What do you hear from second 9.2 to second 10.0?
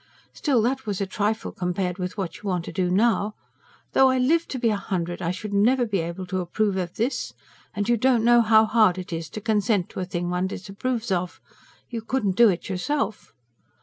to consent to